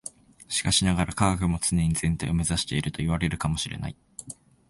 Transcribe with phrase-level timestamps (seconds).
[0.47, 3.95] しかしながら、科学も常に全体を目指しているといわれるかも知れない。